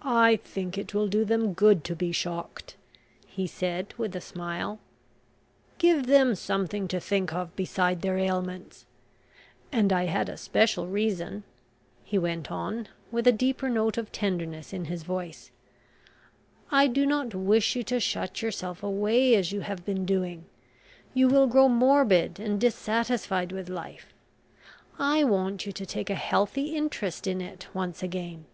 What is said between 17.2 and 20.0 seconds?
wish you to shut yourself away as you have